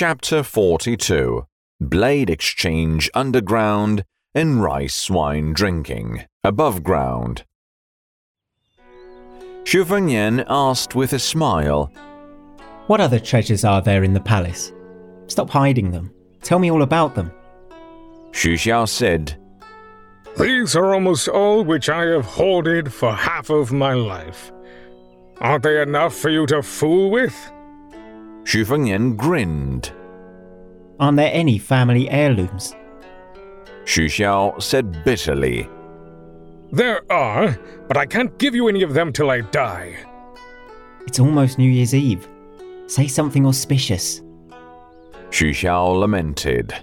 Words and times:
Chapter 0.00 0.42
42 0.42 1.46
Blade 1.78 2.30
Exchange 2.30 3.10
Underground 3.12 4.06
and 4.34 4.62
Rice 4.62 5.10
Wine 5.10 5.52
Drinking 5.52 6.24
Above 6.42 6.82
Ground. 6.82 7.44
Xu 9.64 9.84
Fengnian 9.84 10.46
asked 10.48 10.94
with 10.94 11.12
a 11.12 11.18
smile, 11.18 11.92
What 12.86 13.02
other 13.02 13.20
treasures 13.20 13.62
are 13.62 13.82
there 13.82 14.02
in 14.02 14.14
the 14.14 14.20
palace? 14.20 14.72
Stop 15.26 15.50
hiding 15.50 15.90
them. 15.90 16.10
Tell 16.40 16.58
me 16.58 16.70
all 16.70 16.80
about 16.80 17.14
them. 17.14 17.30
Xu 18.30 18.54
Xiao 18.54 18.88
said, 18.88 19.36
These 20.38 20.74
are 20.76 20.94
almost 20.94 21.28
all 21.28 21.62
which 21.62 21.90
I 21.90 22.06
have 22.06 22.24
hoarded 22.24 22.90
for 22.90 23.12
half 23.12 23.50
of 23.50 23.70
my 23.70 23.92
life. 23.92 24.50
Aren't 25.42 25.64
they 25.64 25.82
enough 25.82 26.14
for 26.14 26.30
you 26.30 26.46
to 26.46 26.62
fool 26.62 27.10
with? 27.10 27.36
Xu 28.44 28.64
Fengnian 28.64 29.16
grinned. 29.16 29.92
Aren't 30.98 31.16
there 31.16 31.30
any 31.32 31.58
family 31.58 32.08
heirlooms? 32.10 32.74
Xu 33.84 34.06
Xiao 34.06 34.60
said 34.60 35.04
bitterly, 35.04 35.68
There 36.72 37.00
are, 37.10 37.58
but 37.88 37.96
I 37.96 38.06
can't 38.06 38.36
give 38.38 38.54
you 38.54 38.68
any 38.68 38.82
of 38.82 38.94
them 38.94 39.12
till 39.12 39.30
I 39.30 39.40
die. 39.40 39.96
It's 41.06 41.18
almost 41.18 41.58
New 41.58 41.70
Year's 41.70 41.94
Eve. 41.94 42.28
Say 42.86 43.06
something 43.06 43.46
auspicious. 43.46 44.20
Xu 45.30 45.50
Xiao 45.50 45.98
lamented. 45.98 46.74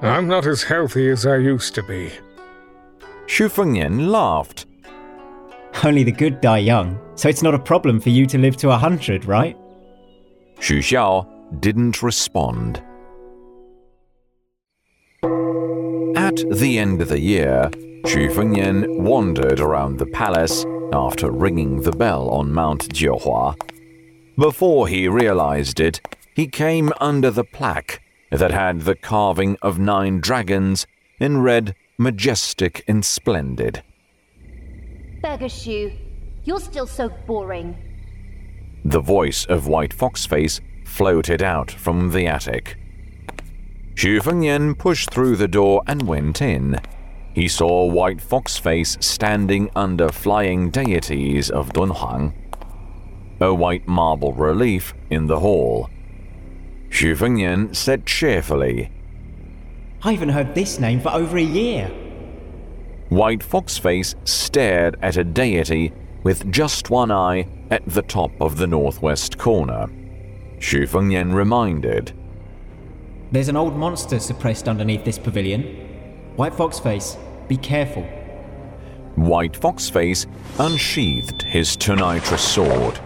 I'm 0.00 0.26
not 0.26 0.46
as 0.46 0.62
healthy 0.62 1.10
as 1.10 1.26
I 1.26 1.36
used 1.36 1.74
to 1.76 1.82
be. 1.82 2.10
Xu 3.26 3.48
Fengnian 3.48 4.08
laughed. 4.08 4.66
Only 5.84 6.02
the 6.02 6.12
good 6.12 6.40
die 6.40 6.58
young, 6.58 6.98
so 7.14 7.28
it's 7.28 7.42
not 7.42 7.54
a 7.54 7.58
problem 7.58 8.00
for 8.00 8.10
you 8.10 8.26
to 8.26 8.38
live 8.38 8.56
to 8.58 8.70
a 8.70 8.76
hundred, 8.76 9.24
right? 9.24 9.56
Xu 10.62 10.78
Xiao 10.78 11.26
didn't 11.60 12.04
respond. 12.04 12.80
At 16.16 16.36
the 16.52 16.78
end 16.78 17.02
of 17.02 17.08
the 17.08 17.18
year, 17.18 17.68
Xu 18.04 18.32
Fengnian 18.32 19.00
wandered 19.00 19.58
around 19.58 19.98
the 19.98 20.06
palace 20.06 20.64
after 20.92 21.32
ringing 21.32 21.82
the 21.82 21.90
bell 21.90 22.28
on 22.30 22.52
Mount 22.52 22.88
Jiuhua. 22.94 23.56
Before 24.38 24.86
he 24.86 25.08
realized 25.08 25.80
it, 25.80 26.00
he 26.36 26.46
came 26.46 26.92
under 27.00 27.32
the 27.32 27.44
plaque 27.44 28.00
that 28.30 28.52
had 28.52 28.82
the 28.82 28.94
carving 28.94 29.56
of 29.62 29.80
nine 29.80 30.20
dragons 30.20 30.86
in 31.18 31.42
red, 31.42 31.74
majestic 31.98 32.84
and 32.86 33.04
splendid. 33.04 33.82
Beggar 35.22 35.48
Shoe, 35.48 35.90
you're 36.44 36.60
still 36.60 36.86
so 36.86 37.08
boring. 37.26 37.91
The 38.84 39.00
voice 39.00 39.44
of 39.44 39.68
White 39.68 39.94
Foxface 39.94 40.60
floated 40.84 41.42
out 41.42 41.70
from 41.70 42.10
the 42.10 42.26
attic. 42.26 42.76
Xu 43.94 44.20
Fengnian 44.20 44.76
pushed 44.76 45.10
through 45.10 45.36
the 45.36 45.48
door 45.48 45.82
and 45.86 46.02
went 46.02 46.42
in. 46.42 46.80
He 47.32 47.46
saw 47.46 47.84
White 47.84 48.18
Foxface 48.18 49.02
standing 49.02 49.70
under 49.76 50.10
flying 50.10 50.70
deities 50.70 51.48
of 51.50 51.72
Dunhuang, 51.72 52.34
a 53.40 53.54
white 53.54 53.86
marble 53.86 54.32
relief 54.32 54.94
in 55.10 55.26
the 55.26 55.40
hall. 55.40 55.88
Xu 56.90 57.16
Fengnian 57.16 57.74
said 57.74 58.04
cheerfully, 58.04 58.90
I 60.02 60.12
haven't 60.12 60.30
heard 60.30 60.54
this 60.54 60.80
name 60.80 61.00
for 61.00 61.10
over 61.10 61.38
a 61.38 61.42
year. 61.42 61.86
White 63.08 63.40
Foxface 63.40 64.16
stared 64.26 64.96
at 65.00 65.16
a 65.16 65.22
deity 65.22 65.92
with 66.22 66.50
just 66.50 66.90
one 66.90 67.10
eye 67.10 67.46
at 67.70 67.82
the 67.86 68.02
top 68.02 68.30
of 68.40 68.56
the 68.56 68.66
northwest 68.66 69.38
corner. 69.38 69.88
Xu 70.58 70.88
Fengnian 70.88 71.34
reminded, 71.34 72.12
There's 73.32 73.48
an 73.48 73.56
old 73.56 73.76
monster 73.76 74.18
suppressed 74.18 74.68
underneath 74.68 75.04
this 75.04 75.18
pavilion. 75.18 75.62
White 76.36 76.52
Foxface, 76.52 77.18
be 77.48 77.56
careful. 77.56 78.02
White 79.16 79.52
Foxface 79.52 80.26
unsheathed 80.58 81.42
his 81.42 81.76
Tonitrus 81.76 82.40
sword, 82.40 82.96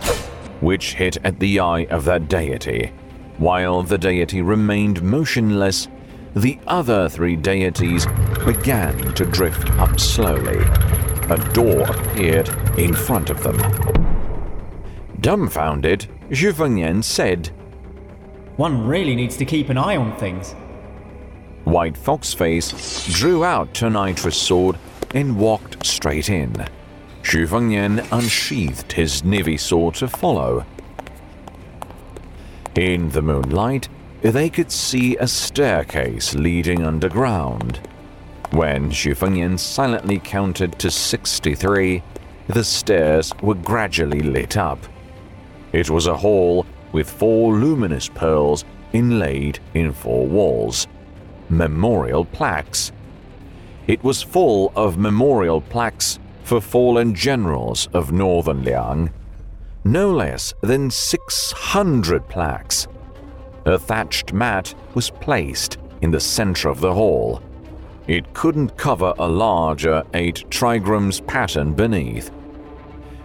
which 0.60 0.94
hit 0.94 1.16
at 1.24 1.40
the 1.40 1.60
eye 1.60 1.86
of 1.86 2.04
that 2.04 2.28
deity. 2.28 2.92
While 3.38 3.82
the 3.82 3.98
deity 3.98 4.40
remained 4.40 5.02
motionless, 5.02 5.88
the 6.34 6.58
other 6.66 7.08
three 7.08 7.34
deities 7.34 8.06
began 8.44 9.14
to 9.14 9.24
drift 9.24 9.70
up 9.72 9.98
slowly. 9.98 10.64
A 11.28 11.52
door 11.52 11.82
appeared 11.82 12.48
in 12.78 12.94
front 12.94 13.30
of 13.30 13.42
them. 13.42 13.56
Dumbfounded, 15.20 16.06
Xu 16.30 16.52
Fengnian 16.52 17.02
said, 17.02 17.48
One 18.56 18.86
really 18.86 19.16
needs 19.16 19.36
to 19.38 19.44
keep 19.44 19.68
an 19.68 19.76
eye 19.76 19.96
on 19.96 20.16
things. 20.18 20.52
White 21.64 21.94
Foxface 21.94 23.12
drew 23.12 23.44
out 23.44 23.74
Tonitrus' 23.74 24.36
sword 24.36 24.78
and 25.14 25.36
walked 25.36 25.84
straight 25.84 26.30
in. 26.30 26.52
Xu 27.22 27.48
Fengnian 27.48 28.06
unsheathed 28.12 28.92
his 28.92 29.22
Nivi 29.22 29.58
sword 29.58 29.96
to 29.96 30.06
follow. 30.06 30.64
In 32.76 33.10
the 33.10 33.22
moonlight, 33.22 33.88
they 34.22 34.48
could 34.48 34.70
see 34.70 35.16
a 35.16 35.26
staircase 35.26 36.34
leading 36.34 36.84
underground. 36.84 37.80
When 38.50 38.90
Xu 38.90 39.16
Fengnian 39.16 39.58
silently 39.58 40.18
counted 40.18 40.78
to 40.78 40.90
63, 40.90 42.02
the 42.48 42.64
stairs 42.64 43.32
were 43.42 43.54
gradually 43.54 44.20
lit 44.20 44.56
up. 44.56 44.78
It 45.72 45.90
was 45.90 46.06
a 46.06 46.16
hall 46.16 46.64
with 46.92 47.10
four 47.10 47.54
luminous 47.54 48.08
pearls 48.08 48.64
inlaid 48.92 49.58
in 49.74 49.92
four 49.92 50.26
walls. 50.26 50.86
Memorial 51.48 52.24
plaques. 52.24 52.92
It 53.86 54.02
was 54.02 54.22
full 54.22 54.72
of 54.76 54.96
memorial 54.96 55.60
plaques 55.60 56.18
for 56.44 56.60
fallen 56.60 57.14
generals 57.14 57.88
of 57.92 58.12
northern 58.12 58.62
Liang. 58.62 59.10
No 59.84 60.12
less 60.12 60.54
than 60.62 60.90
600 60.90 62.28
plaques. 62.28 62.86
A 63.64 63.78
thatched 63.78 64.32
mat 64.32 64.74
was 64.94 65.10
placed 65.10 65.78
in 66.00 66.12
the 66.12 66.20
center 66.20 66.68
of 66.68 66.80
the 66.80 66.94
hall. 66.94 67.42
It 68.06 68.34
couldn't 68.34 68.76
cover 68.76 69.14
a 69.18 69.28
larger 69.28 70.04
8 70.14 70.44
trigrams 70.48 71.26
pattern 71.26 71.74
beneath. 71.74 72.28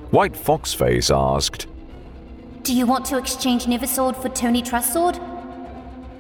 White 0.09 0.33
Foxface 0.33 1.15
asked, 1.15 1.67
Do 2.63 2.75
you 2.75 2.87
want 2.87 3.05
to 3.05 3.17
exchange 3.17 3.65
Nivisword 3.65 4.19
for 4.19 4.29
Tonitrus 4.29 4.91
Sword? 4.91 5.19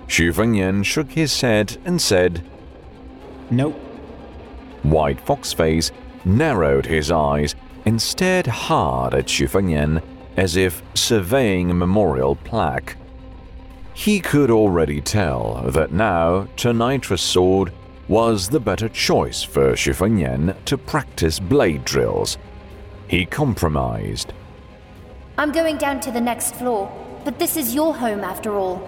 Xu 0.07 0.33
Fengnian 0.33 0.85
shook 0.85 1.11
his 1.11 1.41
head 1.41 1.77
and 1.85 1.99
said, 2.01 2.43
Nope. 3.49 3.75
White 4.83 5.25
Foxface 5.25 5.91
narrowed 6.23 6.85
his 6.85 7.11
eyes 7.11 7.55
and 7.85 7.99
stared 7.99 8.45
hard 8.45 9.15
at 9.15 9.25
Xu 9.25 9.49
Fengnian 9.49 10.03
as 10.37 10.55
if 10.55 10.83
surveying 10.93 11.71
a 11.71 11.73
memorial 11.73 12.35
plaque. 12.35 12.95
He 13.93 14.19
could 14.19 14.51
already 14.51 15.01
tell 15.01 15.63
that 15.71 15.91
now 15.91 16.47
Tonitrus 16.55 17.19
sword 17.19 17.73
was 18.07 18.49
the 18.49 18.59
better 18.59 18.89
choice 18.89 19.43
for 19.43 19.73
Xu 19.73 19.93
Fengnian 19.93 20.55
to 20.65 20.77
practice 20.77 21.39
blade 21.39 21.85
drills. 21.85 22.37
He 23.07 23.25
compromised. 23.25 24.33
I'm 25.37 25.51
going 25.51 25.77
down 25.77 25.99
to 26.01 26.11
the 26.11 26.21
next 26.21 26.55
floor, 26.55 26.91
but 27.23 27.39
this 27.39 27.57
is 27.57 27.73
your 27.73 27.95
home 27.95 28.23
after 28.23 28.55
all. 28.55 28.87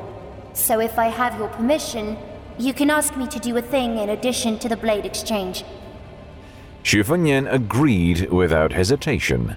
So 0.54 0.80
if 0.80 1.00
I 1.00 1.08
have 1.08 1.38
your 1.38 1.50
permission, 1.50 2.18
you 2.58 2.74
can 2.74 2.90
ask 2.90 3.16
me 3.18 3.28
to 3.28 3.40
do 3.40 3.58
a 3.58 3.62
thing 3.62 3.98
in 3.98 4.10
addition 4.10 4.60
to 4.60 4.70
the 4.70 4.78
blade 4.78 5.06
exchange. 5.06 5.64
Xu 6.84 7.04
Fengnian 7.04 7.52
agreed 7.52 8.30
without 8.30 8.74
hesitation. 8.74 9.56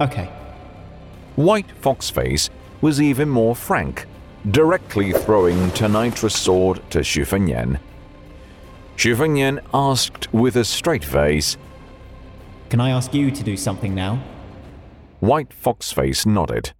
Okay. 0.00 0.30
White 1.36 1.68
Foxface 1.82 2.50
was 2.80 3.00
even 3.02 3.28
more 3.28 3.56
frank, 3.56 4.06
directly 4.50 5.12
throwing 5.12 5.70
Tonitrus' 5.70 6.36
sword 6.36 6.80
to 6.90 7.00
Xu 7.00 7.24
Fengnian. 8.96 8.98
Xu 8.98 9.16
Fengnian 9.16 9.60
asked 9.72 10.32
with 10.32 10.56
a 10.56 10.64
straight 10.64 11.04
face. 11.04 11.56
Can 12.70 12.80
I 12.80 12.90
ask 12.90 13.14
you 13.14 13.30
to 13.30 13.42
do 13.42 13.56
something 13.56 13.94
now? 13.94 14.22
White 15.20 15.50
Foxface 15.50 16.26
nodded. 16.26 16.72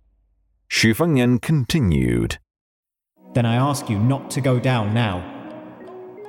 Xu 0.71 0.95
Fengnian 0.95 1.41
continued. 1.41 2.39
Then 3.35 3.47
I 3.47 3.57
ask 3.57 3.89
you 3.89 3.99
not 3.99 4.31
to 4.31 4.41
go 4.41 4.59
down 4.59 4.95
now. 4.95 5.21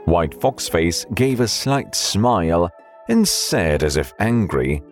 White 0.06 0.40
Foxface 0.40 1.06
gave 1.16 1.40
a 1.40 1.48
slight 1.48 1.96
smile 1.96 2.70
and 3.10 3.28
said 3.28 3.84
as 3.84 3.98
if 3.98 4.14
angry, 4.20 4.84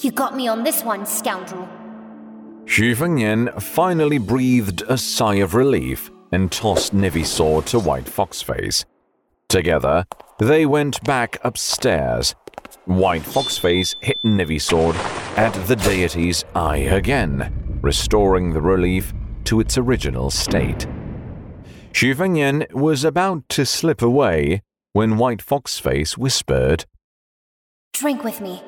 You 0.00 0.10
got 0.10 0.36
me 0.36 0.48
on 0.48 0.64
this 0.64 0.82
one, 0.82 1.06
scoundrel. 1.06 1.68
Xu 2.64 2.96
Fengnian 2.96 3.62
finally 3.62 4.18
breathed 4.18 4.82
a 4.88 4.98
sigh 4.98 5.36
of 5.36 5.54
relief 5.54 6.10
and 6.32 6.50
tossed 6.50 6.94
Nivi's 6.94 7.30
sword 7.30 7.66
to 7.66 7.78
White 7.78 8.06
Foxface. 8.06 8.84
Together, 9.48 10.04
they 10.38 10.66
went 10.66 11.02
back 11.04 11.38
upstairs. 11.42 12.34
White 12.84 13.22
Foxface 13.22 13.94
hit 14.00 14.22
Nivi's 14.22 14.64
sword 14.64 14.96
at 15.36 15.52
the 15.66 15.76
deity's 15.76 16.44
eye 16.54 16.78
again, 16.78 17.78
restoring 17.80 18.52
the 18.52 18.60
relief 18.60 19.12
to 19.44 19.60
its 19.60 19.78
original 19.78 20.30
state. 20.30 20.86
Xu 21.92 22.14
Fengnian 22.14 22.70
was 22.72 23.04
about 23.04 23.48
to 23.50 23.64
slip 23.64 24.02
away 24.02 24.62
when 24.92 25.16
White 25.16 25.44
Foxface 25.44 26.18
whispered, 26.18 26.84
Drink 27.92 28.24
with 28.24 28.40
me. 28.40 28.62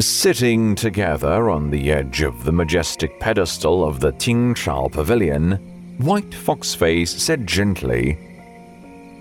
Sitting 0.00 0.74
together 0.74 1.48
on 1.48 1.70
the 1.70 1.92
edge 1.92 2.22
of 2.22 2.44
the 2.44 2.52
majestic 2.52 3.18
pedestal 3.20 3.84
of 3.84 4.00
the 4.00 4.12
Tingchao 4.12 4.90
Pavilion, 4.92 5.52
White 5.98 6.30
Foxface 6.30 7.08
said 7.08 7.46
gently, 7.46 8.31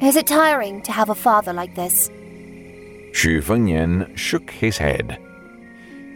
Is 0.01 0.15
it 0.15 0.25
tiring 0.25 0.81
to 0.81 0.92
have 0.92 1.09
a 1.12 1.15
father 1.15 1.53
like 1.53 1.75
this? 1.75 2.09
Xu 3.12 3.39
Fengnian 3.44 4.18
shook 4.18 4.50
his 4.50 4.75
head. 4.75 5.19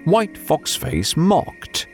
White 0.06 0.34
Foxface 0.34 1.16
mocked. 1.16 1.86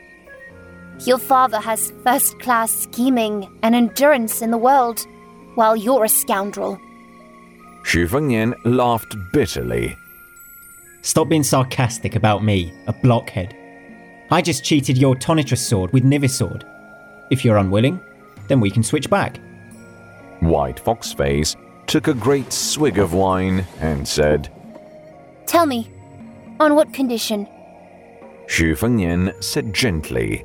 Your 1.00 1.18
father 1.18 1.60
has 1.60 1.92
first 2.02 2.40
class 2.40 2.72
scheming 2.72 3.46
and 3.62 3.74
endurance 3.74 4.40
in 4.40 4.50
the 4.50 4.56
world, 4.56 5.06
while 5.54 5.76
you're 5.76 6.04
a 6.04 6.08
scoundrel. 6.08 6.80
Xu 7.84 8.08
Fengnian 8.08 8.54
laughed 8.64 9.14
bitterly. 9.30 9.94
Stop 11.02 11.28
being 11.28 11.42
sarcastic 11.42 12.16
about 12.16 12.42
me, 12.42 12.72
a 12.86 12.94
blockhead. 12.94 13.54
I 14.30 14.40
just 14.40 14.64
cheated 14.64 14.96
your 14.96 15.14
Tonitrus 15.14 15.58
sword 15.58 15.92
with 15.92 16.04
Nivisword. 16.04 16.64
If 17.30 17.44
you're 17.44 17.58
unwilling, 17.58 18.00
then 18.48 18.60
we 18.60 18.70
can 18.70 18.82
switch 18.82 19.10
back. 19.10 19.40
White 20.40 20.82
Foxface 20.82 21.54
took 21.92 22.08
a 22.08 22.14
great 22.14 22.50
swig 22.50 22.98
of 22.98 23.12
wine 23.12 23.66
and 23.80 24.08
said, 24.08 24.48
Tell 25.44 25.66
me, 25.66 25.90
on 26.58 26.74
what 26.74 26.94
condition? 26.94 27.46
Xu 28.46 28.74
Fengnian 28.78 29.30
said 29.44 29.74
gently, 29.74 30.42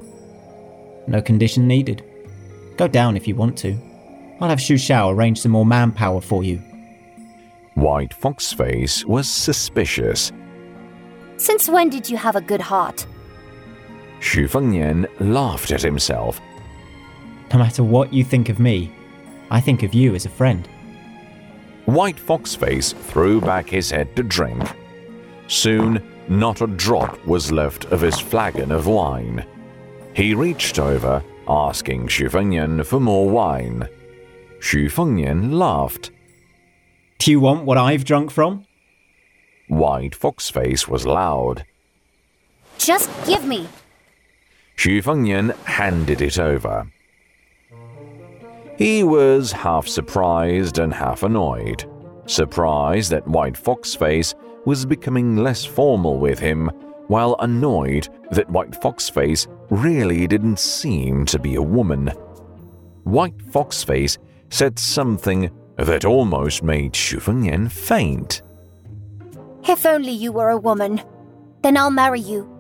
No 1.08 1.22
condition 1.22 1.66
needed. 1.66 2.04
Go 2.76 2.90
down 2.90 3.16
if 3.16 3.30
you 3.30 3.36
want 3.36 3.58
to. 3.60 3.78
I'll 4.42 4.50
have 4.50 4.60
Xu 4.60 4.76
Xiao 4.76 5.16
arrange 5.16 5.40
some 5.40 5.54
more 5.54 5.66
manpower 5.66 6.20
for 6.20 6.44
you. 6.44 6.58
White 7.76 8.14
Fox 8.14 8.52
Face 8.52 9.06
was 9.06 9.30
suspicious. 9.30 10.34
Since 11.38 11.70
when 11.70 11.88
did 11.88 12.10
you 12.10 12.18
have 12.18 12.36
a 12.36 12.42
good 12.42 12.60
heart? 12.60 13.08
Xu 14.20 14.50
Fengnian 14.50 15.08
laughed 15.22 15.72
at 15.72 15.82
himself. 15.82 16.42
No 17.54 17.60
matter 17.60 17.86
what 17.86 18.12
you 18.12 18.26
think 18.26 18.50
of 18.50 18.60
me, 18.60 18.92
I 19.50 19.62
think 19.62 19.84
of 19.84 19.94
you 19.94 20.14
as 20.14 20.26
a 20.26 20.30
friend. 20.30 20.68
White 21.88 22.18
Foxface 22.18 22.94
threw 22.94 23.40
back 23.40 23.70
his 23.70 23.90
head 23.90 24.14
to 24.18 24.24
drink. 24.24 24.62
Soon, 25.48 26.04
not 26.28 26.60
a 26.60 26.68
drop 26.68 27.26
was 27.26 27.50
left 27.50 27.86
of 27.86 28.02
his 28.02 28.20
flagon 28.20 28.74
of 28.74 28.88
wine. 28.88 29.46
He 30.14 30.34
reached 30.34 30.80
over, 30.80 31.24
asking 31.48 32.08
Xu 32.08 32.30
Fengnian 32.30 32.86
for 32.86 33.00
more 33.00 33.30
wine. 33.30 33.88
Xu 34.60 34.92
Fengnian 34.92 35.54
laughed. 35.54 36.12
Do 37.20 37.32
you 37.32 37.40
want 37.40 37.64
what 37.64 37.78
I've 37.78 38.04
drunk 38.04 38.32
from? 38.32 38.66
White 39.70 40.14
Foxface 40.14 40.90
was 40.90 41.06
loud. 41.06 41.64
Just 42.78 43.10
give 43.26 43.46
me. 43.46 43.66
Xu 44.76 45.02
Fengnian 45.02 45.56
handed 45.64 46.22
it 46.22 46.38
over. 46.38 46.92
He 48.78 49.04
was 49.04 49.52
half 49.52 49.88
surprised 49.88 50.78
and 50.78 50.94
half 50.94 51.24
annoyed. 51.24 51.90
Surprised 52.28 53.12
that 53.12 53.28
White 53.28 53.56
Foxface 53.56 54.36
was 54.66 54.86
becoming 54.86 55.38
less 55.38 55.66
formal 55.66 56.20
with 56.20 56.38
him, 56.38 56.68
while 57.08 57.36
annoyed 57.40 58.08
that 58.32 58.50
White 58.52 58.80
Foxface 58.80 59.48
really 59.72 60.28
didn't 60.28 60.60
seem 60.60 61.26
to 61.26 61.40
be 61.40 61.56
a 61.56 61.62
woman. 61.62 62.08
White 63.04 63.38
Foxface 63.38 64.20
said 64.52 64.78
something 64.78 65.50
that 65.78 66.06
almost 66.06 66.62
made 66.62 66.94
Xu 66.94 67.20
Fengnian 67.20 67.72
faint. 67.72 68.44
If 69.68 69.86
only 69.86 70.12
you 70.12 70.32
were 70.32 70.50
a 70.50 70.58
woman. 70.58 71.02
Then 71.64 71.78
I'll 71.78 71.92
marry 71.92 72.20
you 72.20 72.57